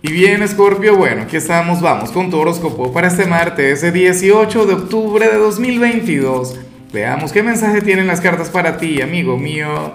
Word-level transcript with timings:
Y 0.00 0.12
bien, 0.12 0.46
Scorpio, 0.46 0.96
bueno, 0.96 1.22
aquí 1.22 1.36
estamos, 1.36 1.80
vamos 1.80 2.12
con 2.12 2.30
tu 2.30 2.38
horóscopo 2.38 2.92
para 2.92 3.08
este 3.08 3.26
martes, 3.26 3.92
18 3.92 4.66
de 4.66 4.74
octubre 4.74 5.28
de 5.28 5.36
2022. 5.38 6.56
Veamos 6.92 7.32
qué 7.32 7.42
mensaje 7.42 7.80
tienen 7.80 8.06
las 8.06 8.20
cartas 8.20 8.48
para 8.48 8.76
ti, 8.76 9.02
amigo 9.02 9.36
mío. 9.36 9.94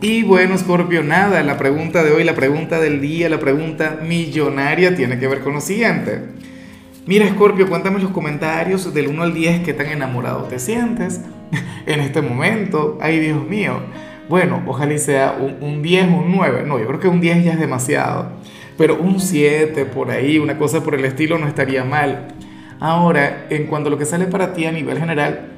Y 0.00 0.22
bueno, 0.22 0.56
Scorpio, 0.56 1.02
nada, 1.02 1.42
la 1.42 1.58
pregunta 1.58 2.04
de 2.04 2.12
hoy, 2.12 2.22
la 2.22 2.36
pregunta 2.36 2.78
del 2.78 3.00
día, 3.00 3.28
la 3.28 3.40
pregunta 3.40 3.98
millonaria 4.00 4.94
tiene 4.94 5.18
que 5.18 5.26
ver 5.26 5.40
con 5.40 5.54
lo 5.54 5.60
siguiente. 5.60 6.26
Mira, 7.04 7.28
Scorpio, 7.30 7.68
cuéntame 7.68 7.98
los 7.98 8.12
comentarios 8.12 8.94
del 8.94 9.08
1 9.08 9.24
al 9.24 9.34
10 9.34 9.64
qué 9.64 9.72
tan 9.72 9.88
enamorado 9.88 10.44
te 10.44 10.60
sientes 10.60 11.20
en 11.86 11.98
este 11.98 12.22
momento. 12.22 12.96
Ay, 13.00 13.18
Dios 13.18 13.44
mío. 13.44 13.80
Bueno, 14.28 14.62
ojalá 14.68 14.96
sea 14.98 15.32
un, 15.32 15.56
un 15.60 15.82
10, 15.82 16.06
un 16.06 16.30
9. 16.30 16.62
No, 16.64 16.78
yo 16.78 16.86
creo 16.86 17.00
que 17.00 17.08
un 17.08 17.20
10 17.20 17.42
ya 17.42 17.52
es 17.54 17.58
demasiado 17.58 18.38
pero 18.80 18.96
un 18.98 19.20
7 19.20 19.84
por 19.84 20.10
ahí, 20.10 20.38
una 20.38 20.56
cosa 20.56 20.82
por 20.82 20.94
el 20.94 21.04
estilo 21.04 21.36
no 21.36 21.46
estaría 21.46 21.84
mal. 21.84 22.28
Ahora, 22.80 23.46
en 23.50 23.66
cuanto 23.66 23.88
a 23.88 23.90
lo 23.90 23.98
que 23.98 24.06
sale 24.06 24.24
para 24.24 24.54
ti 24.54 24.64
a 24.64 24.72
nivel 24.72 24.98
general, 24.98 25.50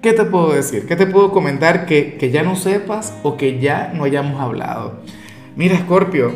¿qué 0.00 0.14
te 0.14 0.24
puedo 0.24 0.54
decir? 0.54 0.86
¿Qué 0.86 0.96
te 0.96 1.06
puedo 1.06 1.32
comentar 1.32 1.84
que, 1.84 2.14
que 2.14 2.30
ya 2.30 2.42
no 2.42 2.56
sepas 2.56 3.14
o 3.24 3.36
que 3.36 3.58
ya 3.60 3.92
no 3.94 4.04
hayamos 4.04 4.40
hablado? 4.40 5.00
Mira, 5.54 5.76
Scorpio, 5.80 6.32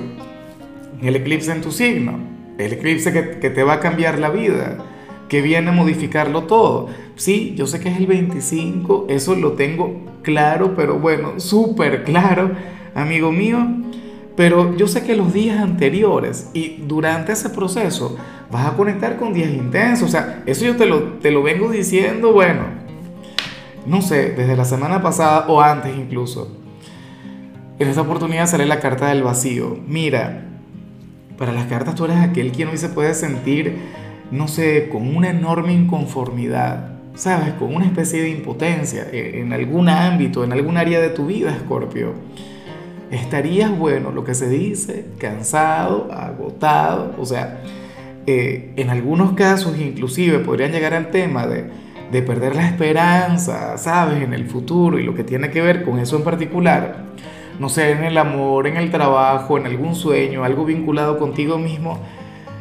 el 1.00 1.16
eclipse 1.16 1.52
en 1.52 1.62
tu 1.62 1.72
signo, 1.72 2.18
el 2.58 2.74
eclipse 2.74 3.14
que, 3.14 3.38
que 3.38 3.48
te 3.48 3.62
va 3.62 3.72
a 3.72 3.80
cambiar 3.80 4.18
la 4.18 4.28
vida, 4.28 4.76
que 5.30 5.40
viene 5.40 5.70
a 5.70 5.72
modificarlo 5.72 6.42
todo. 6.42 6.90
Sí, 7.14 7.54
yo 7.56 7.66
sé 7.66 7.80
que 7.80 7.88
es 7.88 7.96
el 7.96 8.06
25, 8.06 9.06
eso 9.08 9.36
lo 9.36 9.52
tengo 9.52 10.04
claro, 10.20 10.74
pero 10.76 10.98
bueno, 10.98 11.40
súper 11.40 12.04
claro, 12.04 12.50
amigo 12.94 13.32
mío. 13.32 13.66
Pero 14.36 14.76
yo 14.76 14.86
sé 14.86 15.02
que 15.02 15.16
los 15.16 15.32
días 15.32 15.60
anteriores 15.60 16.50
y 16.52 16.82
durante 16.86 17.32
ese 17.32 17.48
proceso 17.48 18.18
vas 18.50 18.66
a 18.66 18.76
conectar 18.76 19.16
con 19.16 19.32
días 19.32 19.50
intensos. 19.50 20.08
O 20.08 20.12
sea, 20.12 20.42
eso 20.44 20.66
yo 20.66 20.76
te 20.76 20.84
lo, 20.84 21.14
te 21.14 21.30
lo 21.30 21.42
vengo 21.42 21.70
diciendo, 21.70 22.32
bueno, 22.32 22.64
no 23.86 24.02
sé, 24.02 24.32
desde 24.32 24.54
la 24.54 24.66
semana 24.66 25.00
pasada 25.00 25.46
o 25.48 25.62
antes 25.62 25.96
incluso. 25.96 26.54
En 27.78 27.88
esta 27.88 28.02
oportunidad 28.02 28.46
sale 28.46 28.66
la 28.66 28.78
carta 28.78 29.08
del 29.08 29.22
vacío. 29.22 29.78
Mira, 29.86 30.44
para 31.38 31.52
las 31.52 31.64
cartas 31.64 31.94
tú 31.94 32.04
eres 32.04 32.18
aquel 32.18 32.52
quien 32.52 32.68
hoy 32.68 32.76
se 32.76 32.90
puede 32.90 33.14
sentir, 33.14 33.78
no 34.30 34.48
sé, 34.48 34.90
con 34.90 35.16
una 35.16 35.30
enorme 35.30 35.72
inconformidad, 35.72 36.98
¿sabes? 37.14 37.54
Con 37.54 37.74
una 37.74 37.86
especie 37.86 38.20
de 38.20 38.28
impotencia 38.28 39.06
en 39.10 39.54
algún 39.54 39.88
ámbito, 39.88 40.44
en 40.44 40.52
algún 40.52 40.76
área 40.76 41.00
de 41.00 41.08
tu 41.08 41.26
vida, 41.26 41.52
Escorpio 41.52 42.12
estarías, 43.10 43.76
bueno, 43.76 44.10
lo 44.10 44.24
que 44.24 44.34
se 44.34 44.48
dice, 44.48 45.06
cansado, 45.18 46.08
agotado, 46.12 47.14
o 47.18 47.24
sea, 47.26 47.60
eh, 48.26 48.72
en 48.76 48.90
algunos 48.90 49.32
casos 49.32 49.78
inclusive 49.78 50.40
podrían 50.40 50.72
llegar 50.72 50.94
al 50.94 51.10
tema 51.10 51.46
de, 51.46 51.70
de 52.10 52.22
perder 52.22 52.56
la 52.56 52.66
esperanza, 52.66 53.78
¿sabes?, 53.78 54.22
en 54.22 54.32
el 54.32 54.46
futuro 54.46 54.98
y 54.98 55.04
lo 55.04 55.14
que 55.14 55.24
tiene 55.24 55.50
que 55.50 55.60
ver 55.60 55.84
con 55.84 55.98
eso 55.98 56.16
en 56.16 56.24
particular, 56.24 57.04
no 57.58 57.68
sé, 57.68 57.92
en 57.92 58.04
el 58.04 58.18
amor, 58.18 58.66
en 58.66 58.76
el 58.76 58.90
trabajo, 58.90 59.58
en 59.58 59.66
algún 59.66 59.94
sueño, 59.94 60.44
algo 60.44 60.64
vinculado 60.64 61.18
contigo 61.18 61.58
mismo, 61.58 61.98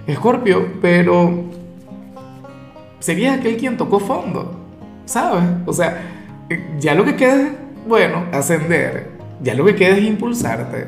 Escorpio, 0.08 0.68
pero 0.82 1.46
sería 3.00 3.34
aquel 3.34 3.58
quien 3.58 3.78
tocó 3.78 4.00
fondo, 4.00 4.60
¿sabes? 5.06 5.44
O 5.66 5.74
sea, 5.74 6.02
ya 6.80 6.94
lo 6.94 7.04
que 7.06 7.16
queda 7.16 7.42
es, 7.42 7.48
bueno, 7.88 8.26
ascender, 8.32 9.15
ya 9.42 9.54
lo 9.54 9.66
que 9.66 9.76
queda 9.76 9.98
es 9.98 10.04
impulsarte. 10.04 10.88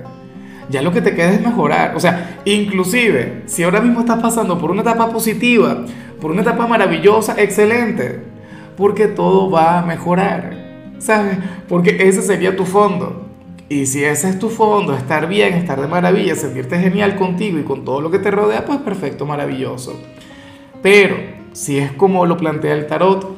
Ya 0.69 0.81
lo 0.81 0.91
que 0.91 1.01
te 1.01 1.15
queda 1.15 1.31
es 1.31 1.41
mejorar. 1.41 1.95
O 1.95 1.99
sea, 1.99 2.41
inclusive, 2.45 3.43
si 3.45 3.63
ahora 3.63 3.79
mismo 3.79 4.01
estás 4.01 4.21
pasando 4.21 4.57
por 4.57 4.71
una 4.71 4.81
etapa 4.81 5.09
positiva, 5.09 5.85
por 6.19 6.31
una 6.31 6.41
etapa 6.41 6.67
maravillosa, 6.67 7.35
excelente, 7.37 8.21
porque 8.75 9.07
todo 9.07 9.49
va 9.49 9.79
a 9.79 9.85
mejorar. 9.85 10.67
¿Sabes? 10.99 11.37
Porque 11.69 11.97
ese 12.07 12.21
sería 12.21 12.55
tu 12.55 12.65
fondo. 12.65 13.27
Y 13.69 13.85
si 13.85 14.03
ese 14.03 14.29
es 14.29 14.39
tu 14.39 14.49
fondo, 14.49 14.95
estar 14.95 15.27
bien, 15.27 15.53
estar 15.53 15.79
de 15.79 15.87
maravilla, 15.87 16.35
sentirte 16.35 16.79
genial 16.79 17.15
contigo 17.15 17.59
y 17.59 17.63
con 17.63 17.83
todo 17.83 18.01
lo 18.01 18.09
que 18.09 18.19
te 18.19 18.31
rodea, 18.31 18.65
pues 18.65 18.79
perfecto, 18.79 19.25
maravilloso. 19.25 19.99
Pero 20.81 21.17
si 21.51 21.77
es 21.77 21.91
como 21.91 22.25
lo 22.25 22.37
plantea 22.37 22.73
el 22.73 22.87
tarot, 22.87 23.35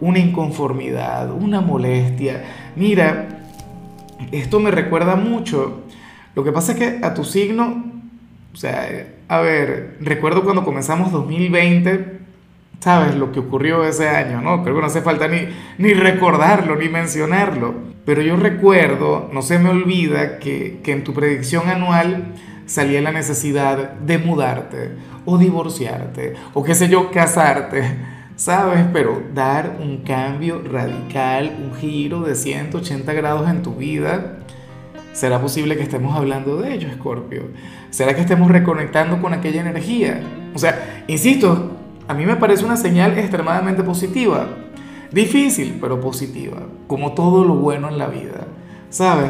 una 0.00 0.18
inconformidad, 0.18 1.30
una 1.30 1.60
molestia, 1.60 2.42
mira, 2.74 3.39
esto 4.32 4.60
me 4.60 4.70
recuerda 4.70 5.16
mucho. 5.16 5.82
Lo 6.34 6.44
que 6.44 6.52
pasa 6.52 6.72
es 6.72 6.78
que 6.78 7.04
a 7.04 7.14
tu 7.14 7.24
signo, 7.24 7.84
o 8.52 8.56
sea, 8.56 9.06
a 9.28 9.40
ver, 9.40 9.96
recuerdo 10.00 10.44
cuando 10.44 10.64
comenzamos 10.64 11.12
2020, 11.12 12.20
sabes 12.80 13.14
lo 13.14 13.30
que 13.32 13.40
ocurrió 13.40 13.84
ese 13.84 14.08
año, 14.08 14.40
¿no? 14.40 14.62
Creo 14.62 14.74
que 14.74 14.80
no 14.80 14.86
hace 14.86 15.02
falta 15.02 15.28
ni, 15.28 15.48
ni 15.78 15.92
recordarlo, 15.92 16.76
ni 16.76 16.88
mencionarlo. 16.88 17.74
Pero 18.04 18.22
yo 18.22 18.36
recuerdo, 18.36 19.28
no 19.32 19.42
se 19.42 19.58
me 19.58 19.68
olvida, 19.68 20.38
que, 20.38 20.80
que 20.82 20.92
en 20.92 21.04
tu 21.04 21.12
predicción 21.12 21.68
anual 21.68 22.34
salía 22.66 23.02
la 23.02 23.12
necesidad 23.12 23.92
de 23.94 24.18
mudarte, 24.18 24.92
o 25.26 25.38
divorciarte, 25.38 26.34
o 26.54 26.62
qué 26.62 26.74
sé 26.74 26.88
yo, 26.88 27.10
casarte. 27.10 27.82
¿Sabes? 28.40 28.86
Pero 28.90 29.22
dar 29.34 29.76
un 29.82 29.98
cambio 29.98 30.62
radical, 30.62 31.58
un 31.62 31.74
giro 31.74 32.22
de 32.22 32.34
180 32.34 33.12
grados 33.12 33.50
en 33.50 33.62
tu 33.62 33.74
vida, 33.74 34.38
¿será 35.12 35.42
posible 35.42 35.76
que 35.76 35.82
estemos 35.82 36.16
hablando 36.16 36.56
de 36.56 36.72
ello, 36.72 36.88
Scorpio? 36.94 37.50
¿Será 37.90 38.14
que 38.14 38.22
estemos 38.22 38.50
reconectando 38.50 39.20
con 39.20 39.34
aquella 39.34 39.60
energía? 39.60 40.22
O 40.54 40.58
sea, 40.58 41.04
insisto, 41.06 41.72
a 42.08 42.14
mí 42.14 42.24
me 42.24 42.36
parece 42.36 42.64
una 42.64 42.78
señal 42.78 43.18
extremadamente 43.18 43.82
positiva. 43.82 44.48
Difícil, 45.12 45.76
pero 45.78 46.00
positiva, 46.00 46.62
como 46.86 47.12
todo 47.12 47.44
lo 47.44 47.56
bueno 47.56 47.90
en 47.90 47.98
la 47.98 48.06
vida, 48.06 48.46
¿sabes? 48.88 49.28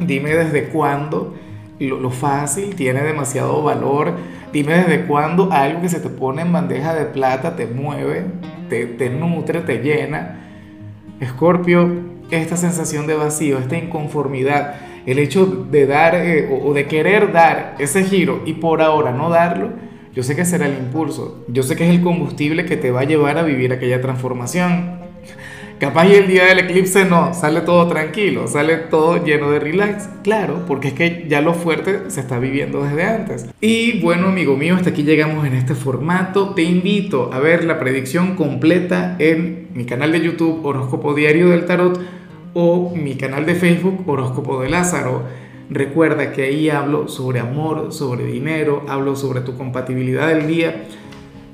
Dime 0.00 0.34
desde 0.34 0.68
cuándo 0.68 1.34
lo, 1.78 2.10
fácil 2.10 2.74
tiene 2.74 3.02
demasiado 3.02 3.62
valor. 3.62 4.14
Dime 4.52 4.74
desde 4.74 5.06
cuándo 5.06 5.52
algo 5.52 5.82
que 5.82 5.88
se 5.88 6.00
te 6.00 6.08
pone 6.08 6.42
en 6.42 6.52
bandeja 6.52 6.94
de 6.94 7.06
plata 7.06 7.56
te 7.56 7.66
mueve, 7.66 8.24
te, 8.68 8.86
te 8.86 9.10
nutre, 9.10 9.60
te 9.60 9.78
llena. 9.78 10.40
Escorpio, 11.20 11.90
esta 12.30 12.56
sensación 12.56 13.06
de 13.06 13.14
vacío, 13.14 13.58
esta 13.58 13.76
inconformidad, 13.76 14.74
el 15.06 15.18
hecho 15.18 15.46
de 15.46 15.86
dar 15.86 16.14
eh, 16.14 16.48
o, 16.50 16.68
o 16.68 16.74
de 16.74 16.86
querer 16.86 17.32
dar 17.32 17.74
ese 17.78 18.04
giro 18.04 18.42
y 18.44 18.54
por 18.54 18.82
ahora 18.82 19.12
no 19.12 19.30
darlo, 19.30 19.70
yo 20.14 20.22
sé 20.22 20.34
que 20.34 20.44
será 20.44 20.66
el 20.66 20.78
impulso, 20.78 21.44
yo 21.48 21.62
sé 21.62 21.76
que 21.76 21.84
es 21.84 21.90
el 21.90 22.02
combustible 22.02 22.64
que 22.64 22.78
te 22.78 22.90
va 22.90 23.00
a 23.00 23.04
llevar 23.04 23.36
a 23.36 23.42
vivir 23.42 23.72
aquella 23.72 24.00
transformación. 24.00 25.05
Capaz 25.78 26.08
y 26.08 26.14
el 26.14 26.26
día 26.26 26.46
del 26.46 26.60
eclipse 26.60 27.04
no, 27.04 27.34
sale 27.34 27.60
todo 27.60 27.86
tranquilo, 27.86 28.48
sale 28.48 28.76
todo 28.76 29.22
lleno 29.22 29.50
de 29.50 29.60
relax. 29.60 30.08
Claro, 30.22 30.64
porque 30.66 30.88
es 30.88 30.94
que 30.94 31.26
ya 31.28 31.42
lo 31.42 31.52
fuerte 31.52 32.10
se 32.10 32.20
está 32.20 32.38
viviendo 32.38 32.82
desde 32.82 33.02
antes. 33.02 33.46
Y 33.60 34.00
bueno, 34.00 34.28
amigo 34.28 34.56
mío, 34.56 34.74
hasta 34.76 34.88
aquí 34.88 35.02
llegamos 35.02 35.46
en 35.46 35.52
este 35.52 35.74
formato. 35.74 36.54
Te 36.54 36.62
invito 36.62 37.30
a 37.30 37.40
ver 37.40 37.64
la 37.64 37.78
predicción 37.78 38.36
completa 38.36 39.16
en 39.18 39.68
mi 39.74 39.84
canal 39.84 40.12
de 40.12 40.22
YouTube 40.22 40.64
Horóscopo 40.64 41.12
Diario 41.12 41.50
del 41.50 41.66
Tarot 41.66 42.00
o 42.54 42.94
mi 42.96 43.16
canal 43.16 43.44
de 43.44 43.54
Facebook 43.54 44.02
Horóscopo 44.08 44.62
de 44.62 44.70
Lázaro. 44.70 45.24
Recuerda 45.68 46.32
que 46.32 46.44
ahí 46.44 46.70
hablo 46.70 47.06
sobre 47.06 47.40
amor, 47.40 47.92
sobre 47.92 48.24
dinero, 48.24 48.86
hablo 48.88 49.14
sobre 49.14 49.42
tu 49.42 49.58
compatibilidad 49.58 50.28
del 50.28 50.46
día 50.46 50.84